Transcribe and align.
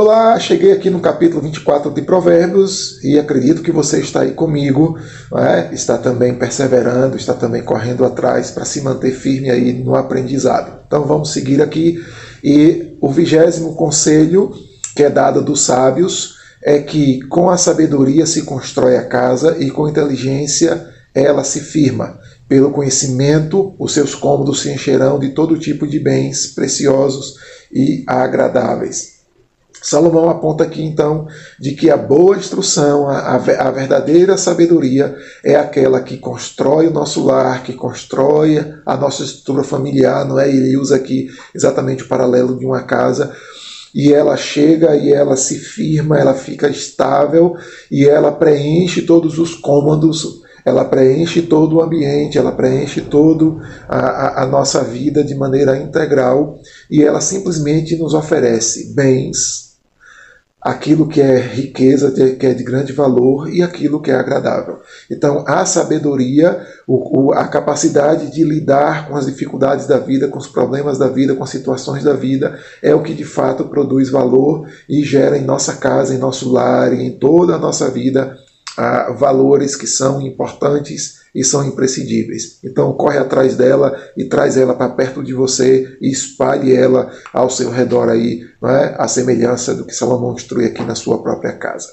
Olá, 0.00 0.38
cheguei 0.38 0.70
aqui 0.70 0.90
no 0.90 1.00
capítulo 1.00 1.42
24 1.42 1.90
de 1.90 2.02
Provérbios 2.02 3.02
e 3.02 3.18
acredito 3.18 3.62
que 3.62 3.72
você 3.72 3.98
está 3.98 4.20
aí 4.20 4.30
comigo, 4.30 4.96
é? 5.34 5.74
está 5.74 5.98
também 5.98 6.36
perseverando, 6.36 7.16
está 7.16 7.34
também 7.34 7.64
correndo 7.64 8.04
atrás 8.04 8.52
para 8.52 8.64
se 8.64 8.80
manter 8.80 9.10
firme 9.10 9.50
aí 9.50 9.72
no 9.72 9.96
aprendizado. 9.96 10.84
Então 10.86 11.04
vamos 11.04 11.32
seguir 11.32 11.60
aqui 11.60 12.00
e 12.44 12.96
o 13.00 13.10
vigésimo 13.10 13.74
conselho 13.74 14.52
que 14.94 15.02
é 15.02 15.10
dado 15.10 15.42
dos 15.42 15.62
sábios 15.62 16.36
é 16.62 16.78
que 16.78 17.18
com 17.22 17.50
a 17.50 17.56
sabedoria 17.56 18.24
se 18.24 18.42
constrói 18.42 18.96
a 18.96 19.04
casa 19.04 19.56
e 19.58 19.68
com 19.68 19.88
inteligência 19.88 20.80
ela 21.12 21.42
se 21.42 21.58
firma. 21.58 22.20
Pelo 22.48 22.70
conhecimento, 22.70 23.74
os 23.76 23.94
seus 23.94 24.14
cômodos 24.14 24.60
se 24.60 24.70
encherão 24.70 25.18
de 25.18 25.30
todo 25.30 25.58
tipo 25.58 25.88
de 25.88 25.98
bens 25.98 26.46
preciosos 26.46 27.34
e 27.72 28.04
agradáveis. 28.06 29.17
Salomão 29.82 30.28
aponta 30.28 30.64
aqui 30.64 30.82
então 30.82 31.26
de 31.58 31.72
que 31.72 31.90
a 31.90 31.96
boa 31.96 32.36
instrução, 32.36 33.08
a, 33.08 33.34
a, 33.34 33.70
verdadeira 33.70 34.36
sabedoria 34.36 35.16
é 35.44 35.54
aquela 35.56 36.00
que 36.00 36.16
constrói 36.16 36.86
o 36.88 36.92
nosso 36.92 37.24
lar, 37.24 37.62
que 37.62 37.72
constrói 37.72 38.58
a 38.84 38.96
nossa 38.96 39.22
estrutura 39.22 39.62
familiar, 39.62 40.24
não 40.24 40.38
é? 40.38 40.48
Ele 40.48 40.76
usa 40.76 40.96
aqui 40.96 41.28
exatamente 41.54 42.02
o 42.02 42.08
paralelo 42.08 42.58
de 42.58 42.66
uma 42.66 42.82
casa 42.82 43.32
e 43.94 44.12
ela 44.12 44.36
chega 44.36 44.96
e 44.96 45.12
ela 45.12 45.36
se 45.36 45.58
firma, 45.58 46.18
ela 46.18 46.34
fica 46.34 46.68
estável 46.68 47.54
e 47.90 48.06
ela 48.06 48.32
preenche 48.32 49.02
todos 49.02 49.38
os 49.38 49.54
cômodos, 49.54 50.42
ela 50.64 50.84
preenche 50.84 51.42
todo 51.42 51.76
o 51.76 51.82
ambiente, 51.82 52.36
ela 52.36 52.52
preenche 52.52 53.00
toda 53.00 53.56
a, 53.88 54.42
a, 54.42 54.46
nossa 54.46 54.82
vida 54.82 55.24
de 55.24 55.34
maneira 55.34 55.76
integral 55.76 56.60
e 56.90 57.02
ela 57.02 57.20
simplesmente 57.20 57.96
nos 57.96 58.12
oferece 58.12 58.94
bens, 58.94 59.67
aquilo 60.68 61.08
que 61.08 61.18
é 61.18 61.38
riqueza, 61.38 62.10
que 62.10 62.46
é 62.46 62.52
de 62.52 62.62
grande 62.62 62.92
valor 62.92 63.48
e 63.50 63.62
aquilo 63.62 64.02
que 64.02 64.10
é 64.10 64.14
agradável. 64.14 64.80
Então, 65.10 65.42
a 65.46 65.64
sabedoria, 65.64 66.60
a 67.34 67.48
capacidade 67.48 68.30
de 68.30 68.44
lidar 68.44 69.08
com 69.08 69.16
as 69.16 69.24
dificuldades 69.24 69.86
da 69.86 69.98
vida, 69.98 70.28
com 70.28 70.36
os 70.36 70.46
problemas 70.46 70.98
da 70.98 71.08
vida, 71.08 71.34
com 71.34 71.42
as 71.42 71.48
situações 71.48 72.04
da 72.04 72.12
vida, 72.12 72.58
é 72.82 72.94
o 72.94 73.02
que 73.02 73.14
de 73.14 73.24
fato 73.24 73.64
produz 73.64 74.10
valor 74.10 74.68
e 74.86 75.02
gera 75.02 75.38
em 75.38 75.44
nossa 75.44 75.76
casa, 75.76 76.14
em 76.14 76.18
nosso 76.18 76.52
lar 76.52 76.92
e 76.92 77.02
em 77.02 77.12
toda 77.12 77.54
a 77.54 77.58
nossa 77.58 77.88
vida 77.90 78.36
valores 79.18 79.74
que 79.74 79.86
são 79.86 80.20
importantes 80.20 81.18
e 81.34 81.44
são 81.44 81.66
imprescindíveis. 81.66 82.58
Então 82.64 82.92
corre 82.92 83.18
atrás 83.18 83.56
dela 83.56 83.96
e 84.16 84.24
traz 84.24 84.56
ela 84.56 84.74
para 84.74 84.90
perto 84.90 85.22
de 85.22 85.34
você 85.34 85.96
e 86.00 86.10
espalhe 86.10 86.74
ela 86.74 87.12
ao 87.32 87.50
seu 87.50 87.70
redor 87.70 88.08
aí, 88.08 88.46
não 88.60 88.70
é? 88.70 88.94
a 88.98 89.08
semelhança 89.08 89.74
do 89.74 89.84
que 89.84 89.94
Salomão 89.94 90.34
instrui 90.34 90.66
aqui 90.66 90.82
na 90.84 90.94
sua 90.94 91.22
própria 91.22 91.52
casa. 91.52 91.88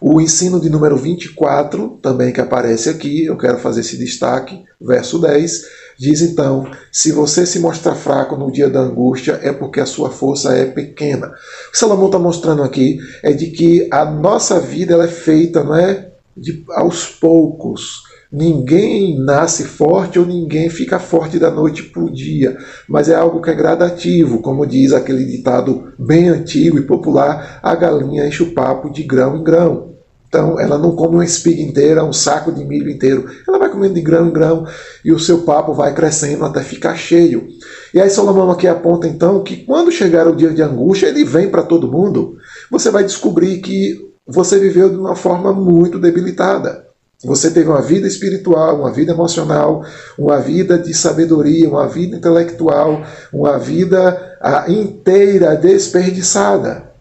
O 0.00 0.20
ensino 0.20 0.60
de 0.60 0.68
número 0.68 0.96
24, 0.96 1.98
também 2.02 2.32
que 2.32 2.40
aparece 2.40 2.90
aqui, 2.90 3.24
eu 3.24 3.38
quero 3.38 3.58
fazer 3.58 3.80
esse 3.80 3.96
destaque, 3.96 4.62
verso 4.80 5.18
10, 5.18 5.62
diz 5.98 6.22
então: 6.22 6.70
se 6.90 7.12
você 7.12 7.46
se 7.46 7.58
mostrar 7.58 7.94
fraco 7.94 8.36
no 8.36 8.50
dia 8.50 8.68
da 8.68 8.80
angústia, 8.80 9.38
é 9.42 9.52
porque 9.52 9.80
a 9.80 9.86
sua 9.86 10.10
força 10.10 10.54
é 10.54 10.64
pequena. 10.64 11.28
O 11.68 11.72
que 11.72 11.78
Salomão 11.78 12.06
está 12.06 12.18
mostrando 12.18 12.62
aqui 12.62 12.98
é 13.22 13.32
de 13.32 13.48
que 13.48 13.88
a 13.90 14.04
nossa 14.04 14.60
vida 14.60 14.94
ela 14.94 15.04
é 15.04 15.08
feita 15.08 15.62
não 15.62 15.74
é, 15.74 16.10
de, 16.36 16.64
aos 16.70 17.06
poucos. 17.06 18.02
Ninguém 18.32 19.16
nasce 19.16 19.62
forte 19.62 20.18
ou 20.18 20.26
ninguém 20.26 20.68
fica 20.68 20.98
forte 20.98 21.38
da 21.38 21.52
noite 21.52 21.84
para 21.84 22.02
o 22.02 22.10
dia, 22.10 22.56
mas 22.88 23.08
é 23.08 23.14
algo 23.14 23.40
que 23.40 23.48
é 23.48 23.54
gradativo, 23.54 24.42
como 24.42 24.66
diz 24.66 24.92
aquele 24.92 25.24
ditado 25.24 25.92
bem 25.96 26.28
antigo 26.28 26.76
e 26.76 26.82
popular: 26.82 27.60
a 27.62 27.76
galinha 27.76 28.26
enche 28.26 28.42
o 28.42 28.52
papo 28.52 28.90
de 28.90 29.04
grão 29.04 29.36
em 29.36 29.44
grão. 29.44 29.93
Então, 30.34 30.58
ela 30.58 30.76
não 30.76 30.96
come 30.96 31.14
uma 31.14 31.24
espiga 31.24 31.62
inteira, 31.62 32.04
um 32.04 32.12
saco 32.12 32.50
de 32.50 32.64
milho 32.64 32.90
inteiro. 32.90 33.30
Ela 33.46 33.56
vai 33.56 33.70
comendo 33.70 33.94
de 33.94 34.00
grão 34.00 34.26
em 34.26 34.32
grão 34.32 34.66
e 35.04 35.12
o 35.12 35.18
seu 35.18 35.42
papo 35.42 35.72
vai 35.72 35.94
crescendo 35.94 36.44
até 36.44 36.60
ficar 36.60 36.96
cheio. 36.96 37.46
E 37.94 38.00
aí, 38.00 38.10
Salomão 38.10 38.50
aqui 38.50 38.66
aponta 38.66 39.06
então 39.06 39.44
que 39.44 39.58
quando 39.58 39.92
chegar 39.92 40.26
o 40.26 40.34
dia 40.34 40.50
de 40.50 40.60
angústia, 40.60 41.06
ele 41.06 41.24
vem 41.24 41.48
para 41.48 41.62
todo 41.62 41.90
mundo. 41.90 42.36
Você 42.68 42.90
vai 42.90 43.04
descobrir 43.04 43.58
que 43.58 44.10
você 44.26 44.58
viveu 44.58 44.90
de 44.90 44.96
uma 44.96 45.14
forma 45.14 45.52
muito 45.52 46.00
debilitada. 46.00 46.84
Você 47.24 47.48
teve 47.52 47.68
uma 47.68 47.80
vida 47.80 48.08
espiritual, 48.08 48.80
uma 48.80 48.92
vida 48.92 49.12
emocional, 49.12 49.84
uma 50.18 50.40
vida 50.40 50.76
de 50.76 50.92
sabedoria, 50.92 51.68
uma 51.68 51.86
vida 51.86 52.16
intelectual, 52.16 53.04
uma 53.32 53.56
vida 53.56 54.36
ah, 54.40 54.64
inteira 54.68 55.54
desperdiçada 55.54 56.92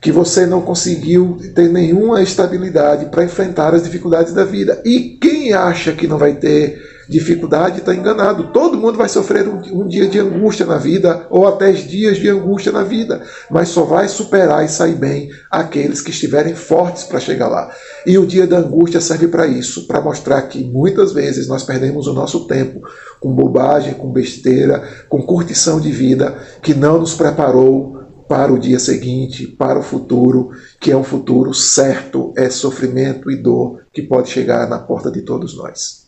que 0.00 0.12
você 0.12 0.46
não 0.46 0.60
conseguiu 0.60 1.36
ter 1.54 1.68
nenhuma 1.68 2.22
estabilidade 2.22 3.06
para 3.06 3.24
enfrentar 3.24 3.74
as 3.74 3.82
dificuldades 3.82 4.32
da 4.32 4.44
vida. 4.44 4.80
E 4.84 5.18
quem 5.20 5.52
acha 5.52 5.92
que 5.92 6.06
não 6.06 6.18
vai 6.18 6.34
ter 6.34 6.78
dificuldade 7.08 7.78
está 7.78 7.94
enganado. 7.94 8.52
Todo 8.52 8.76
mundo 8.76 8.98
vai 8.98 9.08
sofrer 9.08 9.48
um, 9.48 9.60
um, 9.80 9.88
dia 9.88 10.06
de 10.06 10.18
angústia 10.18 10.66
na 10.66 10.76
vida, 10.76 11.26
ou 11.30 11.48
até 11.48 11.72
dias 11.72 12.18
de 12.18 12.28
angústia 12.28 12.70
na 12.70 12.84
vida, 12.84 13.22
mas 13.50 13.68
só 13.70 13.84
vai 13.84 14.06
superar 14.08 14.64
e 14.64 14.68
sair 14.68 14.94
bem 14.94 15.30
aqueles 15.50 16.00
que 16.00 16.10
estiverem 16.10 16.54
fortes 16.54 17.04
para 17.04 17.18
chegar 17.18 17.48
lá. 17.48 17.70
E 18.06 18.18
o 18.18 18.26
dia 18.26 18.46
da 18.46 18.58
angústia 18.58 19.00
serve 19.00 19.28
para 19.28 19.46
isso, 19.46 19.86
para 19.86 20.02
mostrar 20.02 20.42
que 20.42 20.62
muitas 20.62 21.12
vezes 21.12 21.48
nós 21.48 21.62
perdemos 21.62 22.06
o 22.06 22.12
nosso 22.12 22.46
tempo 22.46 22.82
com 23.18 23.34
bobagem, 23.34 23.94
com 23.94 24.12
besteira, 24.12 24.86
com 25.08 25.22
curtição 25.22 25.80
de 25.80 25.90
vida 25.90 26.36
que 26.62 26.74
não 26.74 26.98
nos 26.98 27.14
preparou 27.14 27.97
para 28.28 28.52
o 28.52 28.58
dia 28.58 28.78
seguinte, 28.78 29.46
para 29.46 29.78
o 29.78 29.82
futuro, 29.82 30.50
que 30.78 30.90
é 30.90 30.96
um 30.96 31.02
futuro 31.02 31.54
certo, 31.54 32.32
é 32.36 32.50
sofrimento 32.50 33.30
e 33.30 33.36
dor 33.36 33.80
que 33.92 34.02
pode 34.02 34.28
chegar 34.28 34.68
na 34.68 34.78
porta 34.78 35.10
de 35.10 35.22
todos 35.22 35.56
nós. 35.56 36.06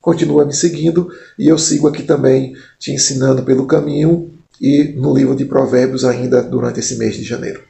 Continua 0.00 0.46
me 0.46 0.54
seguindo 0.54 1.10
e 1.38 1.48
eu 1.48 1.58
sigo 1.58 1.88
aqui 1.88 2.04
também 2.04 2.54
te 2.78 2.92
ensinando 2.92 3.42
pelo 3.42 3.66
caminho 3.66 4.30
e 4.60 4.94
no 4.96 5.12
livro 5.12 5.34
de 5.34 5.44
Provérbios 5.44 6.04
ainda 6.04 6.42
durante 6.42 6.80
esse 6.80 6.96
mês 6.96 7.16
de 7.16 7.24
janeiro. 7.24 7.69